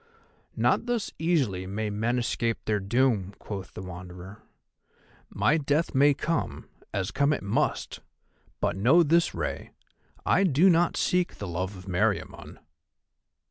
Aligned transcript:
"Not 0.55 0.87
thus 0.87 1.11
easily 1.19 1.67
may 1.67 1.91
men 1.91 2.17
escape 2.17 2.57
their 2.65 2.79
doom," 2.79 3.35
quoth 3.37 3.75
the 3.75 3.83
Wanderer. 3.83 4.41
"My 5.29 5.59
death 5.59 5.93
may 5.93 6.15
come, 6.15 6.67
as 6.91 7.11
come 7.11 7.31
it 7.33 7.43
must; 7.43 7.99
but 8.59 8.75
know 8.75 9.03
this, 9.03 9.35
Rei, 9.35 9.69
I 10.25 10.43
do 10.43 10.71
not 10.71 10.97
seek 10.97 11.35
the 11.35 11.47
love 11.47 11.77
of 11.77 11.85
Meriamun." 11.87 12.57